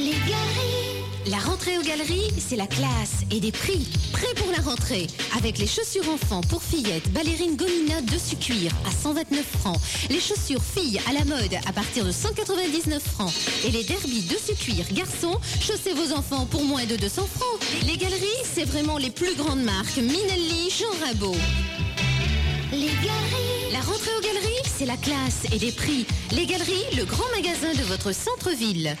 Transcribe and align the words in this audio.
Les 0.00 0.12
galeries. 0.12 1.04
La 1.26 1.36
rentrée 1.36 1.76
aux 1.76 1.82
galeries, 1.82 2.32
c'est 2.38 2.56
la 2.56 2.66
classe 2.66 3.20
et 3.30 3.38
des 3.38 3.52
prix. 3.52 3.86
Prêt 4.12 4.32
pour 4.36 4.50
la 4.50 4.62
rentrée 4.62 5.08
Avec 5.36 5.58
les 5.58 5.66
chaussures 5.66 6.08
enfants 6.08 6.40
pour 6.40 6.62
fillettes, 6.62 7.12
ballerines 7.12 7.54
Gomina 7.54 8.00
dessus 8.00 8.36
cuir 8.36 8.72
à 8.88 8.92
129 8.92 9.44
francs. 9.60 9.78
Les 10.08 10.18
chaussures 10.18 10.62
filles 10.62 10.98
à 11.06 11.12
la 11.12 11.26
mode 11.26 11.54
à 11.66 11.72
partir 11.72 12.06
de 12.06 12.12
199 12.12 13.02
francs. 13.02 13.32
Et 13.66 13.70
les 13.70 13.84
derbies 13.84 14.22
dessus 14.22 14.54
cuir 14.54 14.86
garçons, 14.92 15.38
chaussez 15.60 15.92
vos 15.92 16.14
enfants 16.14 16.46
pour 16.46 16.64
moins 16.64 16.86
de 16.86 16.96
200 16.96 17.28
francs. 17.36 17.60
Les 17.86 17.98
galeries, 17.98 18.26
c'est 18.42 18.64
vraiment 18.64 18.96
les 18.96 19.10
plus 19.10 19.34
grandes 19.36 19.62
marques. 19.62 19.98
Minelli, 19.98 20.70
Jean 20.70 21.06
Rabot. 21.06 21.36
Les 22.72 22.86
galeries. 22.86 23.72
La 23.72 23.80
rentrée 23.80 24.10
aux 24.18 24.22
galeries, 24.22 24.62
c'est 24.64 24.86
la 24.86 24.96
classe 24.96 25.44
et 25.52 25.58
des 25.58 25.72
prix. 25.72 26.06
Les 26.32 26.46
galeries, 26.46 26.96
le 26.96 27.04
grand 27.04 27.28
magasin 27.36 27.72
de 27.72 27.82
votre 27.82 28.12
centre-ville. 28.12 28.96